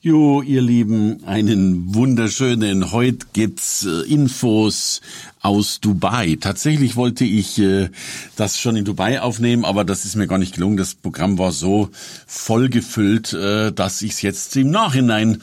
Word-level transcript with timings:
Jo, 0.00 0.42
ihr 0.42 0.62
Lieben, 0.62 1.24
einen 1.24 1.92
wunderschönen. 1.92 2.92
Heute 2.92 3.26
gibt's 3.32 3.84
äh, 3.84 4.02
Infos 4.02 5.00
aus 5.40 5.80
Dubai. 5.80 6.38
Tatsächlich 6.40 6.94
wollte 6.94 7.24
ich 7.24 7.58
äh, 7.58 7.90
das 8.36 8.60
schon 8.60 8.76
in 8.76 8.84
Dubai 8.84 9.20
aufnehmen, 9.20 9.64
aber 9.64 9.82
das 9.82 10.04
ist 10.04 10.14
mir 10.14 10.28
gar 10.28 10.38
nicht 10.38 10.54
gelungen. 10.54 10.76
Das 10.76 10.94
Programm 10.94 11.36
war 11.36 11.50
so 11.50 11.90
voll 12.28 12.68
gefüllt, 12.68 13.32
äh, 13.32 13.72
dass 13.72 14.00
ich 14.02 14.12
es 14.12 14.22
jetzt 14.22 14.56
im 14.56 14.70
Nachhinein 14.70 15.42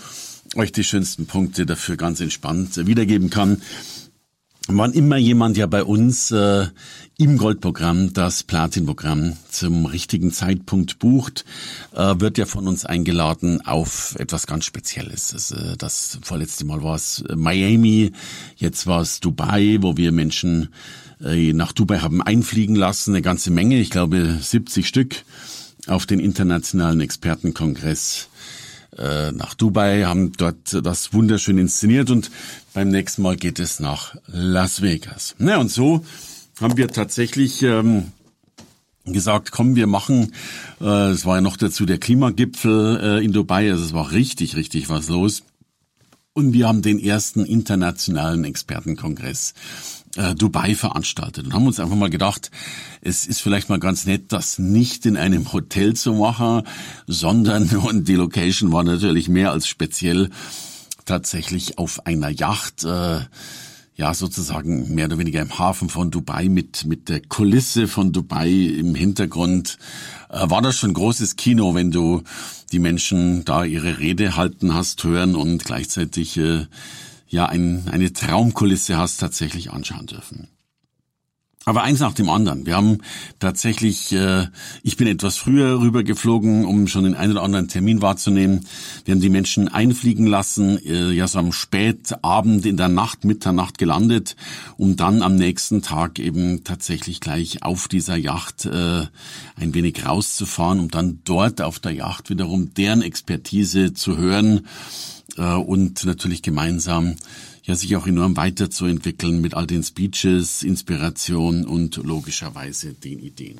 euch 0.56 0.72
die 0.72 0.86
schönsten 0.86 1.26
Punkte 1.26 1.66
dafür 1.66 1.98
ganz 1.98 2.22
entspannt 2.22 2.88
wiedergeben 2.88 3.30
kann. 3.30 3.62
Wann 4.68 4.94
immer 4.94 5.18
jemand 5.18 5.58
ja 5.58 5.68
bei 5.68 5.84
uns 5.84 6.32
äh, 6.32 6.66
im 7.18 7.38
Goldprogramm 7.38 8.14
das 8.14 8.42
Platinprogramm 8.42 9.38
zum 9.52 9.86
richtigen 9.86 10.32
Zeitpunkt 10.32 10.98
bucht, 10.98 11.46
äh, 11.94 12.16
wird 12.18 12.40
ja 12.40 12.48
von 12.48 12.68
uns 12.68 12.84
eingeladen 12.84 13.64
auf 13.64 14.16
etwas 14.18 14.48
ganz 14.48 14.66
Spezielles. 14.66 15.30
Das, 15.30 15.52
äh, 15.52 15.78
das 15.78 16.18
vorletzte 16.24 16.66
Mal 16.66 16.82
war 16.82 16.96
es 16.96 17.24
Miami, 17.36 18.12
jetzt 18.58 18.88
war 18.88 19.02
es 19.02 19.20
Dubai, 19.20 19.78
wo 19.82 19.98
wir 19.98 20.12
Menschen 20.12 20.70
äh, 21.24 21.54
nach 21.54 21.72
Dubai 21.72 22.00
haben 22.00 22.24
einfliegen 22.24 22.76
lassen, 22.76 23.12
eine 23.12 23.22
ganze 23.22 23.52
Menge, 23.52 23.80
ich 23.80 23.92
glaube 23.92 24.40
70 24.42 24.88
Stück, 24.88 25.26
auf 25.86 26.08
den 26.08 26.20
internationalen 26.20 27.02
Expertenkongress 27.02 28.30
äh, 28.98 29.32
nach 29.32 29.54
Dubai, 29.54 30.04
haben 30.04 30.32
dort 30.34 30.78
das 30.84 31.14
wunderschön 31.14 31.58
inszeniert 31.58 32.10
und 32.10 32.32
beim 32.74 32.90
nächsten 32.90 33.22
Mal 33.22 33.36
geht 33.36 33.60
es 33.60 33.80
nach 33.80 34.16
Las 34.28 34.82
Vegas. 34.82 35.36
Na 35.38 35.58
und 35.58 35.72
so 35.72 36.06
haben 36.62 36.78
wir 36.78 36.88
tatsächlich 36.88 37.62
ähm, 37.64 38.12
gesagt, 39.06 39.52
komm, 39.52 39.76
wir 39.76 39.88
machen, 39.88 40.34
äh, 40.82 41.12
es 41.12 41.26
war 41.26 41.36
ja 41.36 41.42
noch 41.42 41.58
dazu 41.58 41.86
der 41.86 41.98
Klimagipfel 41.98 43.00
äh, 43.02 43.26
in 43.26 43.34
Dubai, 43.34 43.72
also 43.72 43.84
es 43.84 43.94
war 43.94 44.12
richtig, 44.12 44.56
richtig 44.56 44.90
was 44.90 45.10
los. 45.10 45.44
Und 46.38 46.52
wir 46.52 46.68
haben 46.68 46.82
den 46.82 47.00
ersten 47.00 47.46
internationalen 47.46 48.44
Expertenkongress 48.44 49.54
äh, 50.18 50.36
Dubai 50.36 50.76
veranstaltet. 50.76 51.46
Und 51.46 51.54
haben 51.54 51.66
uns 51.66 51.80
einfach 51.80 51.96
mal 51.96 52.10
gedacht, 52.10 52.52
es 53.00 53.26
ist 53.26 53.42
vielleicht 53.42 53.70
mal 53.70 53.80
ganz 53.80 54.06
nett, 54.06 54.34
das 54.34 54.60
nicht 54.60 55.06
in 55.06 55.16
einem 55.16 55.54
Hotel 55.54 55.94
zu 55.94 56.12
machen, 56.12 56.64
sondern, 57.08 57.70
und 57.78 58.10
die 58.10 58.16
Location 58.16 58.74
war 58.74 58.84
natürlich 58.84 59.30
mehr 59.30 59.52
als 59.52 59.66
speziell, 59.66 60.30
tatsächlich 61.06 61.78
auf 61.78 62.06
einer 62.06 62.30
Yacht, 62.30 62.84
äh, 62.84 63.22
ja 63.96 64.14
sozusagen 64.14 64.94
mehr 64.94 65.06
oder 65.06 65.18
weniger 65.18 65.42
im 65.42 65.58
Hafen 65.58 65.90
von 65.90 66.12
Dubai 66.12 66.50
mit 66.50 66.86
mit 66.86 67.10
der 67.10 67.22
Kulisse 67.22 67.88
von 67.88 68.12
Dubai 68.12 68.50
im 68.50 68.94
Hintergrund 68.96 69.78
äh, 70.30 70.50
war 70.50 70.62
das 70.62 70.78
schon 70.78 70.94
großes 70.94 71.36
Kino, 71.36 71.76
wenn 71.76 71.92
du 71.92 72.22
die 72.72 72.80
Menschen 72.80 73.46
da 73.46 73.64
ihre 73.64 74.00
Rede 74.00 74.36
halten 74.36 74.74
hast 74.74 75.04
hören 75.04 75.36
und 75.36 75.64
gleichzeitig 75.64 76.38
äh, 76.38 76.66
ja 77.28 77.46
ein, 77.46 77.88
eine 77.90 78.12
Traumkulisse 78.12 78.98
hast 78.98 79.18
tatsächlich 79.18 79.72
anschauen 79.72 80.08
dürfen. 80.08 80.48
Aber 81.68 81.82
eins 81.82 82.00
nach 82.00 82.14
dem 82.14 82.30
anderen. 82.30 82.68
Wir 82.68 82.76
haben 82.76 83.00
tatsächlich, 83.40 84.12
äh, 84.12 84.46
ich 84.84 84.98
bin 84.98 85.08
etwas 85.08 85.36
früher 85.36 85.80
rübergeflogen, 85.82 86.64
um 86.64 86.88
schon 86.88 87.06
den 87.06 87.16
einen 87.16 87.32
oder 87.32 87.42
anderen 87.42 87.68
Termin 87.68 88.04
wahrzunehmen. 88.04 88.68
Wir 89.04 89.16
haben 89.16 89.22
die 89.22 89.30
Menschen 89.30 89.68
einfliegen 89.68 90.28
lassen, 90.28 90.78
äh, 90.86 91.10
ja 91.10 91.28
so 91.28 91.40
am 91.40 91.52
Spätabend 91.52 92.68
in 92.68 92.78
der 92.78 92.88
Nacht, 92.88 93.26
Mitternacht 93.26 93.80
gelandet, 93.80 94.36
um 94.78 94.96
dann 94.96 95.24
am 95.24 95.38
nächsten 95.38 95.82
Tag 95.82 96.20
eben 96.20 96.64
tatsächlich 96.64 97.20
gleich 97.20 97.64
auf 97.64 97.88
dieser 97.88 98.16
Yacht 98.16 98.66
äh, 98.66 99.08
ein 99.56 99.74
wenig 99.74 100.06
rauszufahren, 100.06 100.80
um 100.80 100.92
dann 100.92 101.22
dort 101.24 101.64
auf 101.64 101.80
der 101.80 101.94
Yacht 101.94 102.30
wiederum 102.30 102.76
deren 102.76 103.02
Expertise 103.02 103.96
zu 103.96 104.18
hören 104.18 104.68
äh, 105.38 105.54
und 105.54 106.06
natürlich 106.06 106.44
gemeinsam 106.44 107.16
ja 107.66 107.76
sich 107.76 107.96
auch 107.96 108.08
enorm 108.08 108.38
weiterzuentwickeln 108.38 109.42
mit 109.42 109.54
all 109.56 109.68
den 109.68 109.84
Speeches, 109.84 110.64
Inspiration 110.64 111.66
und 111.66 111.98
logischerweise 111.98 112.94
den 112.94 113.20
Ideen. 113.20 113.60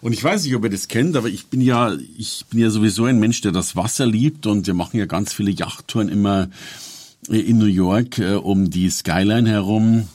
Und 0.00 0.12
ich 0.12 0.22
weiß 0.22 0.44
nicht, 0.44 0.54
ob 0.54 0.64
ihr 0.64 0.70
das 0.70 0.88
kennt, 0.88 1.16
aber 1.16 1.28
ich 1.28 1.46
bin 1.46 1.60
ja, 1.60 1.94
ich 2.16 2.44
bin 2.50 2.60
ja 2.60 2.70
sowieso 2.70 3.04
ein 3.04 3.18
Mensch, 3.18 3.40
der 3.40 3.52
das 3.52 3.76
Wasser 3.76 4.06
liebt 4.06 4.46
und 4.46 4.66
wir 4.66 4.74
machen 4.74 4.98
ja 4.98 5.06
ganz 5.06 5.32
viele 5.32 5.50
Yachttouren 5.50 6.08
immer 6.08 6.48
äh, 7.28 7.38
in 7.38 7.58
New 7.58 7.66
York 7.66 8.18
äh, 8.18 8.34
um 8.34 8.70
die 8.70 8.90
Skyline 8.90 9.48
herum. 9.48 10.08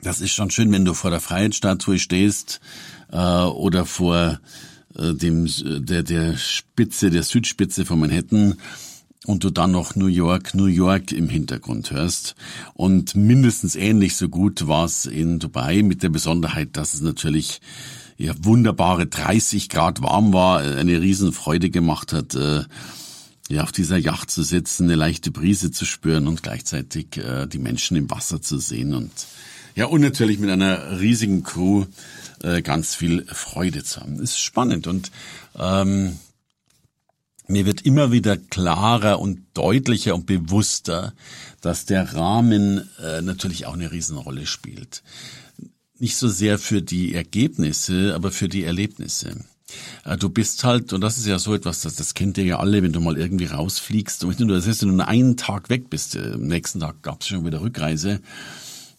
Das 0.00 0.20
ist 0.20 0.32
schon 0.32 0.50
schön, 0.50 0.72
wenn 0.72 0.84
du 0.84 0.94
vor 0.94 1.10
der 1.10 1.20
Freiheitsstatue 1.20 1.98
stehst 1.98 2.60
äh, 3.10 3.16
oder 3.16 3.86
vor 3.86 4.40
äh, 4.96 5.12
dem 5.14 5.48
der 5.86 6.02
der 6.02 6.36
Spitze 6.36 7.10
der 7.10 7.22
Südspitze 7.22 7.84
von 7.84 8.00
Manhattan 8.00 8.56
und 9.26 9.44
du 9.44 9.50
dann 9.50 9.70
noch 9.70 9.94
New 9.94 10.06
York, 10.06 10.54
New 10.54 10.66
York 10.66 11.12
im 11.12 11.28
Hintergrund 11.28 11.90
hörst. 11.90 12.34
Und 12.74 13.14
mindestens 13.14 13.76
ähnlich 13.76 14.16
so 14.16 14.28
gut 14.28 14.66
war 14.66 14.84
es 14.84 15.06
in 15.06 15.38
Dubai 15.38 15.82
mit 15.82 16.02
der 16.02 16.08
Besonderheit, 16.08 16.70
dass 16.72 16.94
es 16.94 17.00
natürlich 17.00 17.60
ja, 18.18 18.34
wunderbare 18.40 19.06
30 19.06 19.68
Grad 19.68 20.02
warm 20.02 20.32
war, 20.32 20.60
eine 20.60 21.00
Riesenfreude 21.00 21.70
gemacht 21.70 22.12
hat, 22.12 22.34
äh, 22.34 22.64
ja, 23.48 23.62
auf 23.62 23.72
dieser 23.72 23.98
Yacht 23.98 24.30
zu 24.30 24.42
sitzen, 24.42 24.84
eine 24.84 24.94
leichte 24.94 25.30
Brise 25.30 25.70
zu 25.70 25.84
spüren 25.84 26.26
und 26.26 26.42
gleichzeitig 26.42 27.16
äh, 27.18 27.46
die 27.46 27.58
Menschen 27.58 27.96
im 27.96 28.10
Wasser 28.10 28.40
zu 28.40 28.58
sehen 28.58 28.94
und 28.94 29.10
ja, 29.74 29.86
und 29.86 30.02
natürlich 30.02 30.38
mit 30.38 30.50
einer 30.50 31.00
riesigen 31.00 31.44
Crew 31.44 31.86
äh, 32.42 32.60
ganz 32.60 32.94
viel 32.94 33.24
Freude 33.26 33.82
zu 33.82 34.00
haben. 34.02 34.18
Das 34.18 34.32
ist 34.32 34.40
spannend 34.40 34.86
und 34.86 35.10
ähm, 35.58 36.18
mir 37.48 37.66
wird 37.66 37.82
immer 37.82 38.12
wieder 38.12 38.36
klarer 38.36 39.20
und 39.20 39.40
deutlicher 39.54 40.14
und 40.14 40.26
bewusster, 40.26 41.12
dass 41.60 41.86
der 41.86 42.14
Rahmen 42.14 42.88
äh, 43.02 43.22
natürlich 43.22 43.66
auch 43.66 43.74
eine 43.74 43.92
Riesenrolle 43.92 44.46
spielt. 44.46 45.02
Nicht 45.98 46.16
so 46.16 46.28
sehr 46.28 46.58
für 46.58 46.82
die 46.82 47.14
Ergebnisse, 47.14 48.14
aber 48.14 48.30
für 48.30 48.48
die 48.48 48.64
Erlebnisse. 48.64 49.44
Äh, 50.04 50.16
du 50.16 50.28
bist 50.28 50.64
halt, 50.64 50.92
und 50.92 51.00
das 51.00 51.18
ist 51.18 51.26
ja 51.26 51.38
so 51.38 51.54
etwas, 51.54 51.80
das, 51.80 51.96
das 51.96 52.14
kennt 52.14 52.38
ihr 52.38 52.44
ja 52.44 52.58
alle, 52.58 52.82
wenn 52.82 52.92
du 52.92 53.00
mal 53.00 53.18
irgendwie 53.18 53.46
rausfliegst, 53.46 54.24
und 54.24 54.40
du, 54.40 54.46
das 54.46 54.66
heißt, 54.66 54.82
wenn 54.82 54.90
du 54.90 54.96
nur 54.96 55.08
einen 55.08 55.36
Tag 55.36 55.68
weg 55.68 55.90
bist, 55.90 56.16
äh, 56.16 56.32
am 56.34 56.46
nächsten 56.46 56.80
Tag 56.80 57.02
gab 57.02 57.20
es 57.20 57.28
schon 57.28 57.44
wieder 57.44 57.60
Rückreise, 57.60 58.20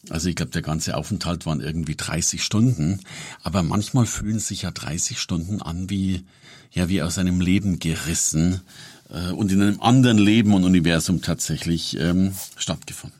also 0.09 0.29
ich 0.29 0.35
glaube, 0.35 0.51
der 0.51 0.61
ganze 0.61 0.97
Aufenthalt 0.97 1.45
waren 1.45 1.61
irgendwie 1.61 1.95
30 1.95 2.43
Stunden, 2.43 2.99
aber 3.41 3.63
manchmal 3.63 4.05
fühlen 4.05 4.39
sich 4.39 4.63
ja 4.63 4.71
30 4.71 5.19
Stunden 5.19 5.61
an 5.61 5.89
wie 5.89 6.23
ja 6.71 6.89
wie 6.89 7.01
aus 7.01 7.17
einem 7.17 7.39
Leben 7.39 7.79
gerissen 7.79 8.61
äh, 9.09 9.31
und 9.31 9.51
in 9.51 9.61
einem 9.61 9.81
anderen 9.81 10.17
Leben 10.17 10.53
und 10.53 10.63
Universum 10.63 11.21
tatsächlich 11.21 11.97
ähm, 11.99 12.33
stattgefunden. 12.57 13.19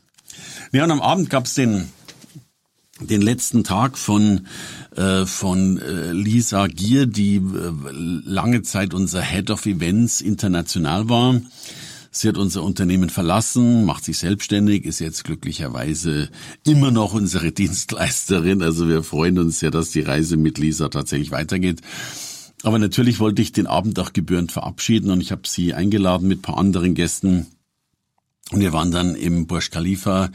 Ja, 0.72 0.84
und 0.84 0.92
am 0.92 1.02
Abend 1.02 1.30
gab 1.30 1.46
es 1.46 1.54
den 1.54 1.90
den 3.00 3.22
letzten 3.22 3.64
Tag 3.64 3.98
von 3.98 4.48
äh, 4.96 5.26
von 5.26 5.80
äh, 5.80 6.12
Lisa 6.12 6.68
Gier, 6.68 7.06
die 7.06 7.38
äh, 7.38 7.42
lange 7.92 8.62
Zeit 8.62 8.94
unser 8.94 9.22
Head 9.22 9.50
of 9.50 9.66
Events 9.66 10.22
international 10.22 11.10
war. 11.10 11.42
Sie 12.16 12.30
hat 12.30 12.38
unser 12.38 12.62
Unternehmen 12.62 13.10
verlassen, 13.10 13.86
macht 13.86 14.06
sich 14.06 14.20
selbstständig, 14.20 14.86
ist 14.86 15.00
jetzt 15.00 15.24
glücklicherweise 15.24 16.30
immer 16.64 16.92
noch 16.92 17.14
unsere 17.14 17.52
Dienstleisterin. 17.52 18.62
Also 18.62 18.88
wir 18.88 19.02
freuen 19.02 19.40
uns 19.40 19.62
ja, 19.62 19.72
dass 19.72 19.90
die 19.90 20.02
Reise 20.02 20.38
mit 20.38 20.60
Lisa 20.60 20.90
tatsächlich 20.90 21.32
weitergeht. 21.32 21.82
Aber 22.62 22.78
natürlich 22.78 23.20
wollte 23.20 23.42
ich 23.42 23.52
den 23.52 23.66
Abend 23.66 23.98
auch 23.98 24.14
gebührend 24.14 24.52
verabschieden 24.52 25.10
und 25.10 25.22
ich 25.22 25.32
habe 25.32 25.48
sie 25.48 25.74
eingeladen 25.74 26.28
mit 26.28 26.44
paar 26.44 26.60
anderen 26.60 26.94
Gästen. 26.94 27.48
Und 28.52 28.60
wir 28.60 28.74
waren 28.74 28.92
dann 28.92 29.16
im 29.16 29.48
Burj 29.48 29.72
Khalifa 29.72 30.30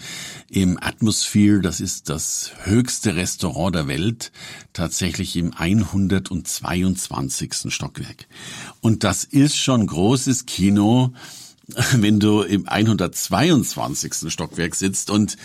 im 0.51 0.83
Atmosphere, 0.83 1.61
das 1.61 1.81
ist 1.81 2.09
das 2.09 2.51
höchste 2.65 3.15
Restaurant 3.15 3.77
der 3.77 3.87
Welt, 3.87 4.33
tatsächlich 4.73 5.37
im 5.37 5.55
122. 5.55 7.53
Stockwerk. 7.69 8.27
Und 8.81 9.05
das 9.05 9.23
ist 9.23 9.57
schon 9.57 9.87
großes 9.87 10.47
Kino, 10.47 11.13
wenn 11.97 12.21
du 12.21 12.43
im 12.43 12.69
122. 12.69 14.33
Stockwerk 14.33 14.75
sitzt 14.75 15.11
und 15.11 15.37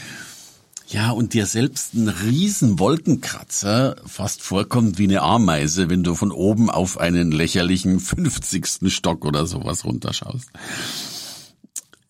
ja, 0.88 1.12
und 1.12 1.34
dir 1.34 1.46
selbst 1.46 1.94
ein 1.94 2.08
riesen 2.08 2.78
Wolkenkratzer 2.78 3.96
fast 4.06 4.42
vorkommt 4.42 5.00
wie 5.00 5.06
eine 5.06 5.22
Ameise, 5.22 5.90
wenn 5.90 6.04
du 6.04 6.14
von 6.14 6.32
oben 6.32 6.70
auf 6.70 7.00
einen 7.00 7.32
lächerlichen 7.32 8.00
50. 8.00 8.94
Stock 8.94 9.26
oder 9.26 9.48
sowas 9.48 9.86
runterschaust. 9.86 10.50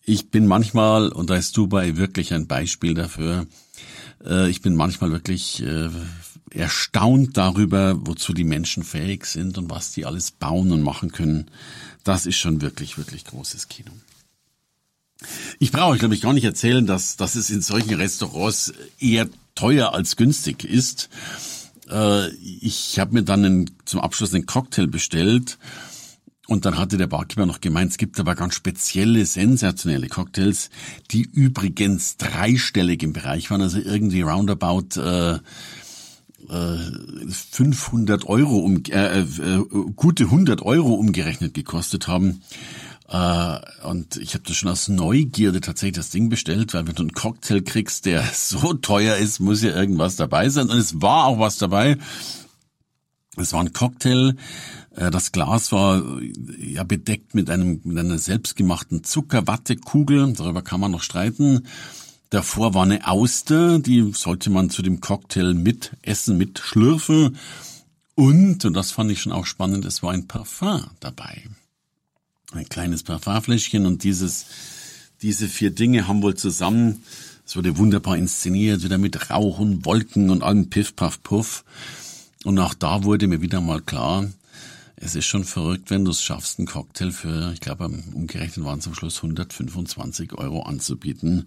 Ich 0.04 0.30
bin 0.30 0.46
manchmal, 0.46 1.08
und 1.08 1.30
da 1.30 1.36
ist 1.36 1.56
Dubai 1.56 1.96
wirklich 1.96 2.34
ein 2.34 2.46
Beispiel 2.46 2.94
dafür, 2.94 3.46
äh, 4.24 4.50
ich 4.50 4.60
bin 4.60 4.74
manchmal 4.74 5.12
wirklich 5.12 5.62
äh, 5.62 5.88
erstaunt 6.50 7.36
darüber, 7.36 8.06
wozu 8.06 8.32
die 8.32 8.44
Menschen 8.44 8.84
fähig 8.84 9.26
sind 9.26 9.58
und 9.58 9.70
was 9.70 9.92
die 9.92 10.06
alles 10.06 10.30
bauen 10.30 10.72
und 10.72 10.82
machen 10.82 11.12
können. 11.12 11.50
Das 12.04 12.26
ist 12.26 12.36
schon 12.36 12.60
wirklich, 12.60 12.98
wirklich 12.98 13.24
großes 13.24 13.68
Kino. 13.68 13.90
Ich 15.58 15.72
brauche 15.72 15.92
euch, 15.92 15.98
glaube 16.00 16.14
ich, 16.14 16.20
gar 16.20 16.32
nicht 16.32 16.44
erzählen, 16.44 16.86
dass, 16.86 17.16
dass 17.16 17.34
es 17.34 17.50
in 17.50 17.62
solchen 17.62 17.94
Restaurants 17.94 18.72
eher 18.98 19.28
teuer 19.54 19.94
als 19.94 20.16
günstig 20.16 20.64
ist. 20.64 21.08
Äh, 21.88 22.28
ich 22.30 22.98
habe 22.98 23.14
mir 23.14 23.22
dann 23.22 23.44
einen, 23.44 23.70
zum 23.84 24.00
Abschluss 24.00 24.34
einen 24.34 24.46
Cocktail 24.46 24.86
bestellt 24.86 25.58
und 26.46 26.66
dann 26.66 26.76
hatte 26.76 26.98
der 26.98 27.06
Barkeeper 27.06 27.46
noch 27.46 27.60
gemeint, 27.60 27.92
es 27.92 27.96
gibt 27.96 28.20
aber 28.20 28.34
ganz 28.34 28.54
spezielle, 28.54 29.24
sensationelle 29.24 30.08
Cocktails, 30.08 30.68
die 31.10 31.22
übrigens 31.22 32.18
dreistellig 32.18 33.02
im 33.02 33.14
Bereich 33.14 33.50
waren, 33.50 33.62
also 33.62 33.78
irgendwie 33.78 34.20
roundabout 34.20 35.00
äh, 35.00 35.38
500 36.48 38.26
Euro, 38.26 38.58
um, 38.58 38.82
äh, 38.90 39.20
äh, 39.20 39.64
gute 39.96 40.24
100 40.24 40.62
Euro 40.62 40.94
umgerechnet 40.94 41.54
gekostet 41.54 42.08
haben. 42.08 42.42
Äh, 43.08 43.58
und 43.86 44.16
ich 44.16 44.34
habe 44.34 44.44
das 44.46 44.56
schon 44.56 44.70
aus 44.70 44.88
Neugierde 44.88 45.60
tatsächlich 45.60 45.96
das 45.96 46.10
Ding 46.10 46.28
bestellt, 46.28 46.74
weil 46.74 46.86
wenn 46.86 46.94
du 46.94 47.02
einen 47.02 47.12
Cocktail 47.12 47.60
kriegst, 47.60 48.06
der 48.06 48.24
so 48.32 48.74
teuer 48.74 49.16
ist, 49.16 49.40
muss 49.40 49.62
ja 49.62 49.74
irgendwas 49.74 50.16
dabei 50.16 50.48
sein. 50.48 50.70
Und 50.70 50.78
es 50.78 51.00
war 51.00 51.26
auch 51.26 51.38
was 51.38 51.58
dabei. 51.58 51.96
Es 53.36 53.52
war 53.52 53.60
ein 53.60 53.72
Cocktail. 53.72 54.36
Äh, 54.96 55.10
das 55.10 55.32
Glas 55.32 55.72
war 55.72 56.02
ja 56.58 56.84
bedeckt 56.84 57.34
mit 57.34 57.50
einem 57.50 57.80
mit 57.84 57.98
einer 57.98 58.18
selbstgemachten 58.18 59.04
Zuckerwattekugel. 59.04 60.32
Darüber 60.32 60.62
kann 60.62 60.80
man 60.80 60.92
noch 60.92 61.02
streiten. 61.02 61.66
Davor 62.34 62.74
war 62.74 62.82
eine 62.82 63.06
Auster, 63.06 63.78
die 63.78 64.10
sollte 64.12 64.50
man 64.50 64.68
zu 64.68 64.82
dem 64.82 65.00
Cocktail 65.00 65.54
mit 65.54 65.92
essen, 66.02 66.36
mit 66.36 66.58
schlürfen. 66.58 67.36
Und, 68.16 68.64
und 68.64 68.74
das 68.74 68.90
fand 68.90 69.12
ich 69.12 69.20
schon 69.20 69.30
auch 69.30 69.46
spannend, 69.46 69.84
es 69.84 70.02
war 70.02 70.10
ein 70.10 70.26
Parfum 70.26 70.82
dabei. 70.98 71.44
Ein 72.50 72.68
kleines 72.68 73.04
Parfumfläschchen 73.04 73.86
und 73.86 74.02
dieses, 74.02 74.46
diese 75.22 75.46
vier 75.46 75.70
Dinge 75.70 76.08
haben 76.08 76.22
wohl 76.22 76.34
zusammen, 76.34 77.04
es 77.46 77.54
wurde 77.54 77.78
wunderbar 77.78 78.16
inszeniert, 78.16 78.82
wieder 78.82 78.98
mit 78.98 79.30
Rauch 79.30 79.60
und 79.60 79.84
Wolken 79.84 80.28
und 80.28 80.42
allem 80.42 80.70
Piff, 80.70 80.96
Puff, 80.96 81.22
Puff. 81.22 81.64
Und 82.42 82.58
auch 82.58 82.74
da 82.74 83.04
wurde 83.04 83.28
mir 83.28 83.42
wieder 83.42 83.60
mal 83.60 83.80
klar, 83.80 84.26
es 84.96 85.14
ist 85.14 85.26
schon 85.26 85.44
verrückt, 85.44 85.88
wenn 85.90 86.04
du 86.04 86.10
es 86.10 86.20
schaffst, 86.20 86.58
einen 86.58 86.66
Cocktail 86.66 87.12
für, 87.12 87.52
ich 87.52 87.60
glaube, 87.60 87.84
umgerechnet 87.84 88.66
waren 88.66 88.80
es 88.80 88.88
am 88.88 88.94
Schluss 88.96 89.18
125 89.18 90.32
Euro 90.32 90.62
anzubieten. 90.62 91.46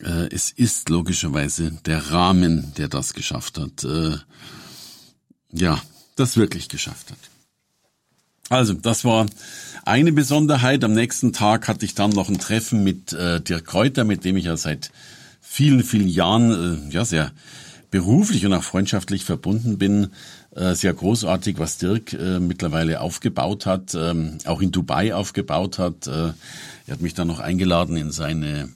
Äh, 0.00 0.28
es 0.30 0.50
ist 0.50 0.88
logischerweise 0.88 1.72
der 1.84 2.10
Rahmen, 2.10 2.72
der 2.76 2.88
das 2.88 3.14
geschafft 3.14 3.58
hat. 3.58 3.84
Äh, 3.84 4.16
ja, 5.52 5.80
das 6.16 6.36
wirklich 6.36 6.68
geschafft 6.68 7.10
hat. 7.10 7.18
Also, 8.48 8.74
das 8.74 9.04
war 9.04 9.26
eine 9.84 10.12
Besonderheit. 10.12 10.84
Am 10.84 10.92
nächsten 10.92 11.32
Tag 11.32 11.68
hatte 11.68 11.84
ich 11.84 11.94
dann 11.94 12.10
noch 12.10 12.28
ein 12.28 12.38
Treffen 12.38 12.84
mit 12.84 13.12
äh, 13.12 13.40
Dirk 13.40 13.66
Kräuter, 13.66 14.04
mit 14.04 14.24
dem 14.24 14.36
ich 14.36 14.44
ja 14.44 14.56
seit 14.56 14.90
vielen, 15.40 15.82
vielen 15.84 16.08
Jahren 16.08 16.88
äh, 16.90 16.92
ja 16.92 17.04
sehr 17.04 17.32
beruflich 17.90 18.44
und 18.46 18.54
auch 18.54 18.62
freundschaftlich 18.62 19.24
verbunden 19.24 19.78
bin. 19.78 20.10
Äh, 20.54 20.74
sehr 20.74 20.92
großartig, 20.92 21.58
was 21.58 21.78
Dirk 21.78 22.12
äh, 22.12 22.40
mittlerweile 22.40 23.00
aufgebaut 23.00 23.64
hat, 23.64 23.94
ähm, 23.94 24.38
auch 24.44 24.60
in 24.60 24.70
Dubai 24.70 25.14
aufgebaut 25.14 25.78
hat. 25.78 26.06
Äh, 26.06 26.32
er 26.86 26.92
hat 26.94 27.00
mich 27.00 27.14
dann 27.14 27.28
noch 27.28 27.38
eingeladen 27.38 27.96
in 27.96 28.10
seine 28.10 28.68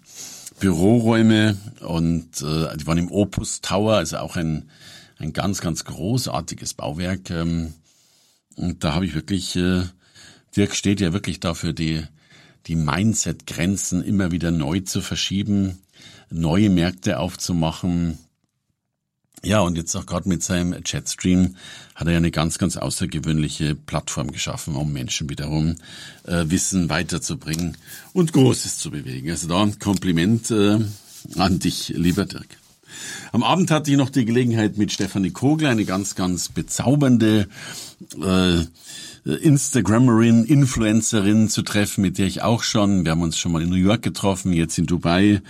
Büroräume 0.58 1.56
und 1.80 2.42
äh, 2.42 2.76
die 2.76 2.86
waren 2.86 2.98
im 2.98 3.10
Opus 3.10 3.60
Tower, 3.60 3.94
also 3.94 4.18
auch 4.18 4.36
ein, 4.36 4.70
ein 5.18 5.32
ganz, 5.32 5.60
ganz 5.60 5.84
großartiges 5.84 6.74
Bauwerk. 6.74 7.30
Ähm, 7.30 7.74
und 8.56 8.82
da 8.82 8.94
habe 8.94 9.06
ich 9.06 9.14
wirklich, 9.14 9.56
äh, 9.56 9.82
Dirk 10.56 10.74
steht 10.74 11.00
ja 11.00 11.12
wirklich 11.12 11.40
dafür, 11.40 11.72
die, 11.72 12.02
die 12.66 12.76
Mindset-Grenzen 12.76 14.02
immer 14.02 14.32
wieder 14.32 14.50
neu 14.50 14.80
zu 14.80 15.02
verschieben, 15.02 15.78
neue 16.30 16.70
Märkte 16.70 17.18
aufzumachen, 17.18 18.18
ja, 19.46 19.60
und 19.60 19.76
jetzt 19.76 19.94
auch 19.94 20.06
gerade 20.06 20.28
mit 20.28 20.42
seinem 20.42 20.82
Chatstream 20.82 21.56
hat 21.94 22.08
er 22.08 22.14
ja 22.14 22.18
eine 22.18 22.32
ganz, 22.32 22.58
ganz 22.58 22.76
außergewöhnliche 22.76 23.74
Plattform 23.74 24.32
geschaffen, 24.32 24.74
um 24.74 24.92
Menschen 24.92 25.30
wiederum 25.30 25.76
äh, 26.24 26.44
Wissen 26.48 26.88
weiterzubringen 26.88 27.76
und 28.12 28.32
Großes 28.32 28.78
zu 28.78 28.90
bewegen. 28.90 29.30
Also 29.30 29.46
da 29.46 29.62
ein 29.62 29.78
Kompliment 29.78 30.50
äh, 30.50 30.80
an 31.36 31.58
dich, 31.60 31.88
lieber 31.88 32.24
Dirk. 32.24 32.58
Am 33.32 33.42
Abend 33.42 33.70
hatte 33.70 33.90
ich 33.90 33.96
noch 33.96 34.10
die 34.10 34.24
Gelegenheit 34.24 34.78
mit 34.78 34.92
Stefanie 34.92 35.30
Kogler, 35.30 35.70
eine 35.70 35.84
ganz, 35.84 36.14
ganz 36.14 36.48
bezaubernde 36.48 37.48
äh, 38.22 38.64
Instagrammerin, 39.26 40.44
Influencerin 40.44 41.48
zu 41.48 41.62
treffen, 41.62 42.02
mit 42.02 42.18
der 42.18 42.26
ich 42.26 42.42
auch 42.42 42.62
schon, 42.62 43.04
wir 43.04 43.10
haben 43.10 43.22
uns 43.22 43.36
schon 43.36 43.50
mal 43.50 43.62
in 43.62 43.68
New 43.68 43.74
York 43.74 44.02
getroffen, 44.02 44.52
jetzt 44.52 44.78
in 44.78 44.86
Dubai. 44.86 45.42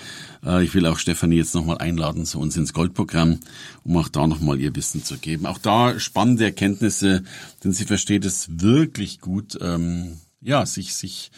Äh, 0.44 0.64
ich 0.64 0.74
will 0.74 0.86
auch 0.86 0.98
Stefanie 0.98 1.36
jetzt 1.36 1.54
nochmal 1.54 1.78
einladen 1.78 2.24
zu 2.24 2.38
uns 2.38 2.56
ins 2.56 2.72
Goldprogramm, 2.72 3.40
um 3.84 3.96
auch 3.98 4.08
da 4.08 4.26
nochmal 4.26 4.58
ihr 4.58 4.74
Wissen 4.74 5.04
zu 5.04 5.18
geben. 5.18 5.44
Auch 5.44 5.58
da 5.58 5.98
spannende 6.00 6.44
Erkenntnisse, 6.44 7.22
denn 7.62 7.72
sie 7.72 7.84
versteht 7.84 8.24
es 8.24 8.46
wirklich 8.60 9.20
gut, 9.20 9.58
ähm, 9.60 10.16
ja, 10.40 10.64
sich, 10.64 10.94
sich 10.94 11.30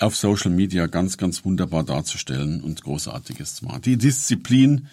auf 0.00 0.16
Social 0.16 0.50
Media 0.50 0.86
ganz, 0.86 1.16
ganz 1.16 1.44
wunderbar 1.44 1.84
darzustellen 1.84 2.60
und 2.62 2.82
Großartiges 2.82 3.56
zu 3.56 3.64
machen. 3.64 3.82
Die 3.82 3.96
Disziplin 3.96 4.88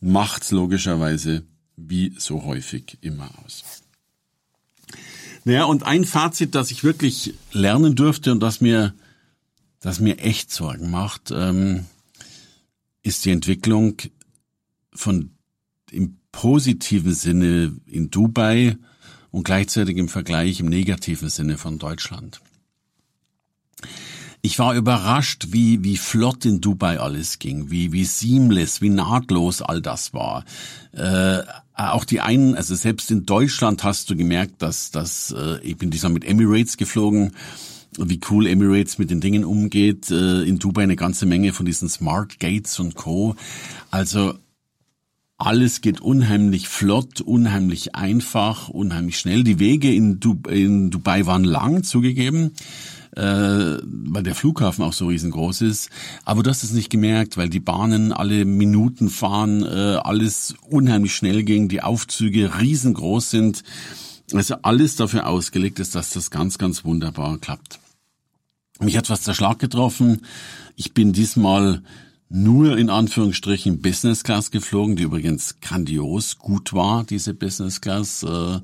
macht's 0.00 0.50
logischerweise 0.50 1.44
wie 1.76 2.14
so 2.18 2.44
häufig 2.44 2.98
immer 3.00 3.30
aus. 3.44 3.62
Naja, 5.44 5.64
und 5.64 5.84
ein 5.84 6.04
Fazit, 6.04 6.54
das 6.54 6.70
ich 6.70 6.84
wirklich 6.84 7.34
lernen 7.52 7.96
durfte 7.96 8.32
und 8.32 8.40
das 8.40 8.60
mir, 8.60 8.94
das 9.80 10.00
mir 10.00 10.18
echt 10.18 10.52
Sorgen 10.52 10.90
macht, 10.90 11.32
ähm, 11.32 11.86
ist 13.02 13.24
die 13.24 13.30
Entwicklung 13.30 13.96
von 14.92 15.30
im 15.90 16.18
positiven 16.30 17.14
Sinne 17.14 17.76
in 17.86 18.10
Dubai 18.10 18.76
und 19.30 19.44
gleichzeitig 19.44 19.96
im 19.96 20.08
Vergleich 20.08 20.60
im 20.60 20.68
negativen 20.68 21.28
Sinne 21.28 21.58
von 21.58 21.78
Deutschland. 21.78 22.40
Ich 24.44 24.58
war 24.58 24.74
überrascht, 24.74 25.48
wie, 25.52 25.84
wie 25.84 25.96
flott 25.96 26.44
in 26.44 26.60
Dubai 26.60 26.98
alles 26.98 27.38
ging, 27.38 27.70
wie, 27.70 27.92
wie 27.92 28.04
seamless, 28.04 28.82
wie 28.82 28.88
nahtlos 28.88 29.62
all 29.62 29.80
das 29.80 30.12
war. 30.14 30.44
Äh, 30.90 31.42
auch 31.74 32.04
die 32.04 32.20
einen, 32.20 32.56
also 32.56 32.74
selbst 32.74 33.12
in 33.12 33.24
Deutschland 33.24 33.84
hast 33.84 34.10
du 34.10 34.16
gemerkt, 34.16 34.60
dass, 34.60 34.90
dass 34.90 35.30
äh, 35.30 35.60
ich 35.62 35.76
bin 35.76 35.92
diesmal 35.92 36.10
mit 36.10 36.24
Emirates 36.24 36.76
geflogen, 36.76 37.30
wie 37.96 38.18
cool 38.30 38.48
Emirates 38.48 38.98
mit 38.98 39.12
den 39.12 39.20
Dingen 39.20 39.44
umgeht. 39.44 40.10
Äh, 40.10 40.42
in 40.42 40.58
Dubai 40.58 40.82
eine 40.82 40.96
ganze 40.96 41.24
Menge 41.24 41.52
von 41.52 41.64
diesen 41.64 41.88
Smart 41.88 42.40
Gates 42.40 42.80
und 42.80 42.96
Co. 42.96 43.36
Also 43.92 44.34
alles 45.38 45.82
geht 45.82 46.00
unheimlich 46.00 46.66
flott, 46.66 47.20
unheimlich 47.20 47.94
einfach, 47.94 48.68
unheimlich 48.68 49.20
schnell. 49.20 49.44
Die 49.44 49.60
Wege 49.60 49.94
in, 49.94 50.18
du 50.18 50.40
in 50.48 50.90
Dubai 50.90 51.26
waren 51.26 51.44
lang 51.44 51.84
zugegeben 51.84 52.50
äh, 53.16 53.78
weil 53.82 54.22
der 54.22 54.34
Flughafen 54.34 54.84
auch 54.84 54.92
so 54.92 55.06
riesengroß 55.06 55.62
ist. 55.62 55.90
Aber 56.24 56.42
du 56.42 56.50
hast 56.50 56.62
es 56.62 56.72
nicht 56.72 56.90
gemerkt, 56.90 57.36
weil 57.36 57.48
die 57.48 57.60
Bahnen 57.60 58.12
alle 58.12 58.44
Minuten 58.44 59.10
fahren, 59.10 59.62
äh, 59.62 59.96
alles 60.02 60.54
unheimlich 60.68 61.14
schnell 61.14 61.42
ging, 61.42 61.68
die 61.68 61.82
Aufzüge 61.82 62.58
riesengroß 62.60 63.30
sind. 63.30 63.64
Also 64.32 64.56
alles 64.62 64.96
dafür 64.96 65.26
ausgelegt 65.26 65.78
ist, 65.78 65.94
dass 65.94 66.10
das 66.10 66.30
ganz, 66.30 66.56
ganz 66.56 66.84
wunderbar 66.84 67.38
klappt. 67.38 67.78
Mich 68.80 68.96
hat 68.96 69.10
was 69.10 69.22
der 69.22 69.34
Schlag 69.34 69.58
getroffen. 69.58 70.22
Ich 70.76 70.94
bin 70.94 71.12
diesmal 71.12 71.82
nur 72.30 72.78
in 72.78 72.88
Anführungsstrichen 72.88 73.82
Business 73.82 74.24
Class 74.24 74.50
geflogen, 74.50 74.96
die 74.96 75.02
übrigens 75.02 75.60
grandios 75.60 76.38
gut 76.38 76.72
war, 76.72 77.04
diese 77.04 77.34
Business 77.34 77.82
Class. 77.82 78.22
Äh, 78.22 78.60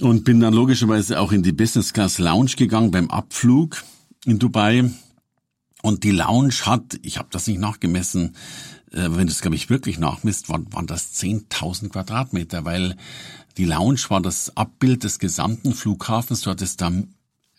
und 0.00 0.24
bin 0.24 0.40
dann 0.40 0.54
logischerweise 0.54 1.20
auch 1.20 1.32
in 1.32 1.42
die 1.42 1.52
Business 1.52 1.92
Class 1.92 2.18
Lounge 2.18 2.52
gegangen 2.56 2.90
beim 2.90 3.10
Abflug 3.10 3.82
in 4.24 4.38
Dubai. 4.38 4.90
Und 5.82 6.04
die 6.04 6.10
Lounge 6.10 6.54
hat, 6.64 6.98
ich 7.02 7.18
habe 7.18 7.28
das 7.30 7.46
nicht 7.46 7.60
nachgemessen, 7.60 8.36
äh, 8.92 9.08
wenn 9.10 9.26
du 9.26 9.32
es, 9.32 9.40
glaube 9.40 9.56
ich, 9.56 9.70
wirklich 9.70 9.98
nachmisst, 9.98 10.48
waren, 10.48 10.72
waren 10.72 10.86
das 10.86 11.14
10.000 11.14 11.90
Quadratmeter, 11.90 12.64
weil 12.64 12.96
die 13.56 13.64
Lounge 13.64 14.00
war 14.08 14.20
das 14.20 14.56
Abbild 14.56 15.04
des 15.04 15.18
gesamten 15.18 15.72
Flughafens. 15.74 16.42
Du 16.42 16.50
hattest 16.50 16.80
da, 16.80 16.86
also 16.86 17.06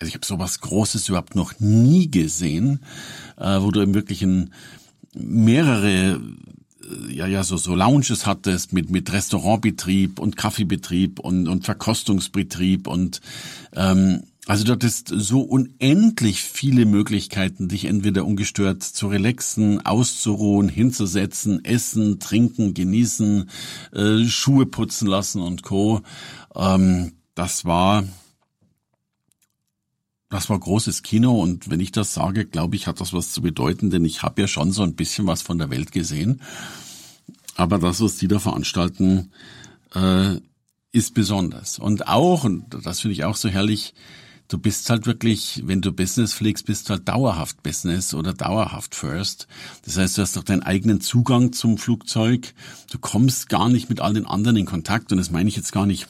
ich 0.02 0.16
habe 0.16 0.26
sowas 0.26 0.60
Großes 0.62 1.10
überhaupt 1.10 1.36
noch 1.36 1.60
nie 1.60 2.10
gesehen, 2.10 2.80
äh, 3.38 3.62
wo 3.62 3.72
du 3.72 3.82
eben 3.82 3.94
wirklich 3.94 4.22
in 4.22 4.52
mehrere 5.14 6.22
ja, 7.20 7.28
ja, 7.28 7.44
so, 7.44 7.58
so 7.58 7.76
Lounges 7.76 8.26
hattest 8.26 8.72
mit, 8.72 8.92
mit 8.92 9.12
Restaurantbetrieb 9.12 10.20
und 10.20 10.38
Kaffeebetrieb 10.38 11.20
und, 11.20 11.50
und 11.50 11.66
Verkostungsbetrieb 11.66 12.88
und, 12.88 13.20
ähm, 13.76 14.24
Also 14.48 14.64
dort 14.64 14.86
ist 14.86 15.10
so 15.10 15.42
unendlich 15.42 16.42
viele 16.42 16.86
Möglichkeiten, 16.86 17.68
dich 17.68 17.86
entweder 17.86 18.24
ungestört 18.24 18.84
zu 18.84 19.10
relaxen, 19.10 19.86
auszuruhen, 19.86 20.70
hinzusetzen, 20.70 21.66
essen, 21.66 22.22
trinken, 22.22 22.74
genießen, 22.74 23.50
äh, 23.92 24.24
Schuhe 24.24 24.66
putzen 24.66 25.10
lassen 25.10 25.42
und 25.42 25.62
co. 25.62 26.00
Ähm, 26.56 27.12
das 27.36 27.66
war 27.66 28.06
das 30.30 30.50
war 30.50 30.58
großes 30.58 31.04
Kino 31.04 31.42
und 31.42 31.70
wenn 31.70 31.82
ich 31.82 31.92
das 31.92 32.14
sage, 32.14 32.46
glaube 32.46 32.78
ich, 32.78 32.88
hat 32.88 33.02
das 33.02 33.12
was 33.12 33.34
zu 33.34 33.42
bedeuten, 33.42 33.90
denn 33.90 34.06
ich 34.06 34.24
habe 34.24 34.40
ja 34.42 34.48
schon 34.48 34.72
so 34.72 34.84
ein 34.84 34.96
bisschen 34.96 35.28
was 35.28 35.42
von 35.42 35.58
der 35.58 35.70
Welt 35.70 35.92
gesehen. 35.92 36.40
Aber 37.60 37.78
das, 37.78 38.00
was 38.00 38.16
die 38.16 38.30
da 38.30 38.40
veranstalten, 38.40 39.32
äh, 39.94 40.38
ist 40.94 41.14
besonders. 41.14 41.78
Und 41.78 42.08
auch, 42.08 42.46
und 42.46 42.66
das 42.86 43.02
finde 43.02 43.12
ich 43.12 43.26
auch 43.26 43.36
so 43.36 43.50
herrlich, 43.50 43.94
du 44.48 44.58
bist 44.58 44.90
halt 44.90 45.06
wirklich, 45.06 45.64
wenn 45.66 45.82
du 45.82 45.92
Business 45.92 46.34
pflegst, 46.34 46.66
bist 46.68 46.88
du 46.88 46.92
halt 46.92 47.10
dauerhaft 47.10 47.62
Business 47.62 48.14
oder 48.14 48.34
dauerhaft 48.34 48.96
First. 48.96 49.50
Das 49.84 49.98
heißt, 49.98 50.18
du 50.18 50.22
hast 50.22 50.38
doch 50.38 50.44
deinen 50.46 50.64
eigenen 50.64 51.02
Zugang 51.02 51.52
zum 51.52 51.78
Flugzeug. 51.78 52.54
Du 52.92 52.98
kommst 52.98 53.50
gar 53.50 53.68
nicht 53.68 53.90
mit 53.90 54.00
all 54.00 54.14
den 54.14 54.26
anderen 54.26 54.56
in 54.56 54.66
Kontakt. 54.66 55.12
Und 55.12 55.18
das 55.18 55.30
meine 55.30 55.50
ich 55.50 55.58
jetzt 55.58 55.74
gar 55.74 55.86
nicht 55.86 56.08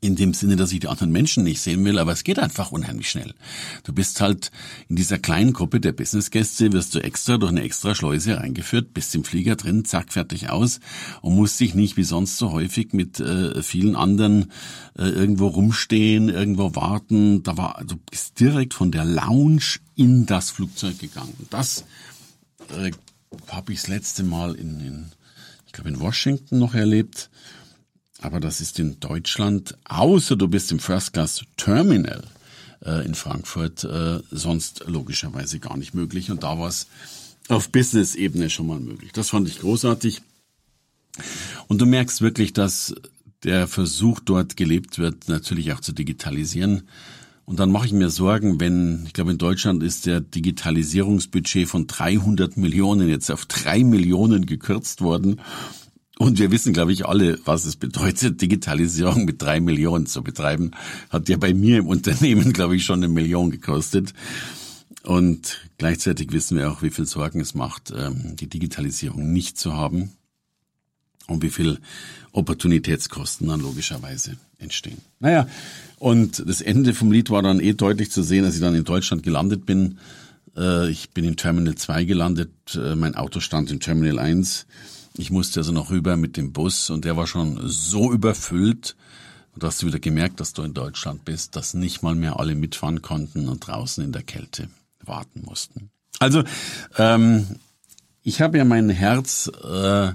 in 0.00 0.16
dem 0.16 0.32
Sinne, 0.32 0.56
dass 0.56 0.72
ich 0.72 0.80
die 0.80 0.88
anderen 0.88 1.12
Menschen 1.12 1.44
nicht 1.44 1.60
sehen 1.60 1.84
will, 1.84 1.98
aber 1.98 2.12
es 2.12 2.24
geht 2.24 2.38
einfach 2.38 2.72
unheimlich 2.72 3.10
schnell. 3.10 3.34
Du 3.84 3.92
bist 3.92 4.20
halt 4.20 4.50
in 4.88 4.96
dieser 4.96 5.18
kleinen 5.18 5.52
Gruppe 5.52 5.78
der 5.78 5.92
Businessgäste, 5.92 6.72
wirst 6.72 6.94
du 6.94 7.00
extra 7.00 7.36
durch 7.36 7.52
eine 7.52 7.62
extra 7.62 7.94
Schleuse 7.94 8.38
reingeführt, 8.38 8.94
bist 8.94 9.14
im 9.14 9.24
Flieger 9.24 9.56
drin, 9.56 9.84
zack, 9.84 10.12
fertig 10.12 10.48
aus 10.48 10.80
und 11.20 11.36
musst 11.36 11.60
dich 11.60 11.74
nicht 11.74 11.96
wie 11.98 12.04
sonst 12.04 12.38
so 12.38 12.52
häufig 12.52 12.94
mit 12.94 13.20
äh, 13.20 13.62
vielen 13.62 13.94
anderen 13.94 14.52
äh, 14.98 15.04
irgendwo 15.04 15.48
rumstehen, 15.48 16.30
irgendwo 16.30 16.74
warten. 16.74 17.42
Da 17.42 17.58
war, 17.58 17.82
du 17.86 17.96
bist 17.96 18.40
direkt 18.40 18.72
von 18.72 18.90
der 18.90 19.04
Lounge 19.04 19.80
in 19.96 20.24
das 20.24 20.50
Flugzeug 20.50 20.98
gegangen. 20.98 21.34
Das 21.50 21.84
äh, 22.70 22.90
habe 23.48 23.72
ich 23.72 23.80
das 23.80 23.88
letzte 23.88 24.22
Mal 24.22 24.54
in, 24.54 24.80
in 24.80 25.06
ich 25.66 25.72
glaube 25.72 25.90
in 25.90 26.00
Washington 26.00 26.58
noch 26.58 26.74
erlebt 26.74 27.30
aber 28.20 28.40
das 28.40 28.60
ist 28.60 28.78
in 28.78 29.00
Deutschland, 29.00 29.76
außer 29.84 30.36
du 30.36 30.48
bist 30.48 30.72
im 30.72 30.78
First 30.78 31.12
Class 31.12 31.42
Terminal 31.56 32.22
äh, 32.84 33.04
in 33.04 33.14
Frankfurt, 33.14 33.84
äh, 33.84 34.20
sonst 34.30 34.84
logischerweise 34.86 35.58
gar 35.58 35.76
nicht 35.76 35.94
möglich. 35.94 36.30
Und 36.30 36.42
da 36.42 36.58
war 36.58 36.68
es 36.68 36.86
auf 37.48 37.70
Business-Ebene 37.70 38.50
schon 38.50 38.66
mal 38.66 38.80
möglich. 38.80 39.12
Das 39.12 39.30
fand 39.30 39.48
ich 39.48 39.60
großartig. 39.60 40.22
Und 41.68 41.80
du 41.80 41.86
merkst 41.86 42.20
wirklich, 42.20 42.52
dass 42.52 42.94
der 43.42 43.66
Versuch 43.66 44.20
dort 44.20 44.56
gelebt 44.56 44.98
wird, 44.98 45.28
natürlich 45.28 45.72
auch 45.72 45.80
zu 45.80 45.92
digitalisieren. 45.92 46.82
Und 47.46 47.58
dann 47.58 47.72
mache 47.72 47.86
ich 47.86 47.92
mir 47.92 48.10
Sorgen, 48.10 48.60
wenn, 48.60 49.04
ich 49.06 49.12
glaube, 49.12 49.32
in 49.32 49.38
Deutschland 49.38 49.82
ist 49.82 50.06
der 50.06 50.20
Digitalisierungsbudget 50.20 51.68
von 51.68 51.86
300 51.88 52.56
Millionen 52.56 53.08
jetzt 53.08 53.30
auf 53.30 53.46
drei 53.46 53.82
Millionen 53.82 54.46
gekürzt 54.46 55.00
worden. 55.00 55.40
Und 56.20 56.38
wir 56.38 56.50
wissen, 56.50 56.74
glaube 56.74 56.92
ich, 56.92 57.06
alle, 57.06 57.38
was 57.46 57.64
es 57.64 57.76
bedeutet, 57.76 58.42
Digitalisierung 58.42 59.24
mit 59.24 59.40
drei 59.40 59.58
Millionen 59.58 60.04
zu 60.04 60.22
betreiben. 60.22 60.72
Hat 61.08 61.30
ja 61.30 61.38
bei 61.38 61.54
mir 61.54 61.78
im 61.78 61.86
Unternehmen, 61.86 62.52
glaube 62.52 62.76
ich, 62.76 62.84
schon 62.84 63.02
eine 63.02 63.08
Million 63.08 63.50
gekostet. 63.50 64.12
Und 65.02 65.66
gleichzeitig 65.78 66.30
wissen 66.32 66.58
wir 66.58 66.70
auch, 66.70 66.82
wie 66.82 66.90
viel 66.90 67.06
Sorgen 67.06 67.40
es 67.40 67.54
macht, 67.54 67.90
ähm, 67.96 68.36
die 68.36 68.48
Digitalisierung 68.48 69.32
nicht 69.32 69.56
zu 69.56 69.72
haben 69.72 70.12
und 71.26 71.42
wie 71.42 71.48
viel 71.48 71.78
Opportunitätskosten 72.32 73.48
dann 73.48 73.60
logischerweise 73.60 74.36
entstehen. 74.58 74.98
Naja, 75.20 75.48
und 75.96 76.46
das 76.46 76.60
Ende 76.60 76.92
vom 76.92 77.10
Lied 77.10 77.30
war 77.30 77.40
dann 77.40 77.60
eh 77.60 77.72
deutlich 77.72 78.10
zu 78.10 78.22
sehen, 78.22 78.44
als 78.44 78.56
ich 78.56 78.60
dann 78.60 78.74
in 78.74 78.84
Deutschland 78.84 79.22
gelandet 79.22 79.64
bin. 79.64 79.96
Äh, 80.54 80.90
ich 80.90 81.12
bin 81.12 81.24
in 81.24 81.36
Terminal 81.36 81.76
2 81.76 82.04
gelandet, 82.04 82.50
äh, 82.74 82.94
mein 82.94 83.14
Auto 83.14 83.40
stand 83.40 83.70
in 83.70 83.80
Terminal 83.80 84.18
1 84.18 84.66
ich 85.16 85.30
musste 85.30 85.60
also 85.60 85.72
noch 85.72 85.90
rüber 85.90 86.16
mit 86.16 86.36
dem 86.36 86.52
Bus 86.52 86.90
und 86.90 87.04
der 87.04 87.16
war 87.16 87.26
schon 87.26 87.60
so 87.68 88.12
überfüllt, 88.12 88.96
und 89.54 89.64
hast 89.64 89.82
du 89.82 89.86
wieder 89.86 89.98
gemerkt, 89.98 90.40
dass 90.40 90.52
du 90.52 90.62
in 90.62 90.74
Deutschland 90.74 91.24
bist, 91.24 91.56
dass 91.56 91.74
nicht 91.74 92.02
mal 92.02 92.14
mehr 92.14 92.38
alle 92.38 92.54
mitfahren 92.54 93.02
konnten 93.02 93.48
und 93.48 93.66
draußen 93.66 94.04
in 94.04 94.12
der 94.12 94.22
Kälte 94.22 94.68
warten 95.04 95.42
mussten. 95.44 95.90
Also, 96.18 96.44
ähm, 96.98 97.46
ich 98.22 98.40
habe 98.40 98.58
ja 98.58 98.64
mein 98.64 98.90
Herz 98.90 99.50
äh, 99.64 100.12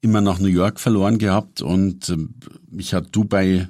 immer 0.00 0.20
nach 0.20 0.38
New 0.38 0.48
York 0.48 0.80
verloren 0.80 1.18
gehabt 1.18 1.62
und 1.62 2.08
äh, 2.08 2.16
mich 2.70 2.92
hat 2.92 3.08
Dubai, 3.12 3.68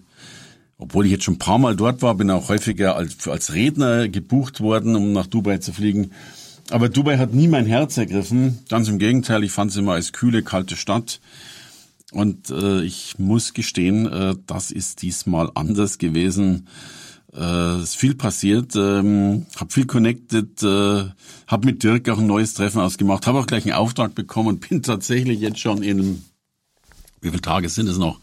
obwohl 0.76 1.04
ich 1.04 1.12
jetzt 1.12 1.24
schon 1.24 1.34
ein 1.34 1.38
paar 1.38 1.58
Mal 1.58 1.76
dort 1.76 2.02
war, 2.02 2.14
bin 2.14 2.30
auch 2.30 2.48
häufiger 2.48 2.96
als, 2.96 3.28
als 3.28 3.52
Redner 3.52 4.08
gebucht 4.08 4.60
worden, 4.60 4.96
um 4.96 5.12
nach 5.12 5.26
Dubai 5.26 5.58
zu 5.58 5.72
fliegen. 5.72 6.12
Aber 6.70 6.88
Dubai 6.88 7.18
hat 7.18 7.34
nie 7.34 7.48
mein 7.48 7.66
Herz 7.66 7.96
ergriffen. 7.96 8.60
Ganz 8.68 8.88
im 8.88 8.98
Gegenteil, 8.98 9.42
ich 9.42 9.50
fand 9.50 9.72
es 9.72 9.76
immer 9.76 9.94
als 9.94 10.12
kühle, 10.12 10.42
kalte 10.42 10.76
Stadt. 10.76 11.20
Und 12.12 12.50
äh, 12.50 12.82
ich 12.82 13.18
muss 13.18 13.54
gestehen, 13.54 14.06
äh, 14.06 14.36
das 14.46 14.70
ist 14.70 15.02
diesmal 15.02 15.50
anders 15.54 15.98
gewesen. 15.98 16.68
Äh, 17.32 17.82
ist 17.82 17.96
viel 17.96 18.14
passiert, 18.14 18.74
ähm, 18.74 19.46
habe 19.56 19.72
viel 19.72 19.86
connected, 19.86 20.62
äh, 20.62 21.04
habe 21.46 21.66
mit 21.66 21.82
Dirk 21.82 22.08
auch 22.08 22.18
ein 22.18 22.26
neues 22.26 22.54
Treffen 22.54 22.80
ausgemacht, 22.80 23.26
habe 23.26 23.38
auch 23.38 23.46
gleich 23.46 23.64
einen 23.64 23.74
Auftrag 23.74 24.14
bekommen 24.16 24.48
und 24.48 24.60
bin 24.68 24.82
tatsächlich 24.82 25.40
jetzt 25.40 25.60
schon 25.60 25.82
in, 25.84 26.24
wie 27.20 27.30
viele 27.30 27.42
Tage 27.42 27.68
sind 27.68 27.88
es 27.88 27.98
noch? 27.98 28.20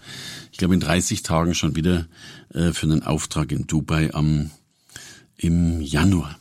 Ich 0.52 0.58
glaube 0.58 0.74
in 0.74 0.82
30 0.82 1.24
Tagen 1.24 1.54
schon 1.54 1.76
wieder 1.78 2.08
äh, 2.54 2.74
für 2.74 2.88
einen 2.88 3.04
Auftrag 3.04 3.52
in 3.54 3.68
Dubai 3.68 4.14
am 4.14 4.52
im 5.38 5.82
Januar. 5.82 6.38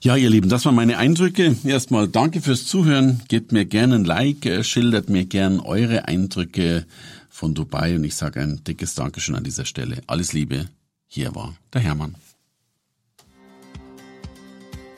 Ja, 0.00 0.14
ihr 0.14 0.30
Lieben, 0.30 0.48
das 0.48 0.64
waren 0.64 0.76
meine 0.76 0.98
Eindrücke. 0.98 1.56
Erstmal 1.64 2.06
danke 2.06 2.40
fürs 2.40 2.66
Zuhören. 2.66 3.20
Gebt 3.26 3.50
mir 3.50 3.64
gerne 3.64 3.96
ein 3.96 4.04
Like, 4.04 4.46
äh, 4.46 4.62
schildert 4.62 5.08
mir 5.08 5.24
gern 5.24 5.58
eure 5.58 6.06
Eindrücke 6.06 6.86
von 7.28 7.54
Dubai 7.54 7.96
und 7.96 8.04
ich 8.04 8.14
sage 8.14 8.40
ein 8.40 8.62
dickes 8.62 8.94
Dankeschön 8.94 9.34
an 9.34 9.42
dieser 9.42 9.64
Stelle. 9.64 10.00
Alles 10.06 10.32
Liebe. 10.32 10.68
Hier 11.08 11.34
war 11.34 11.56
der 11.72 11.80
Hermann. 11.80 12.14